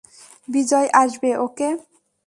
[0.47, 1.69] বিজয় আসবে, ওকে?